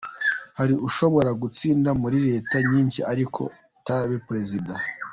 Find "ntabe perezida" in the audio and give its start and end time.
3.83-4.73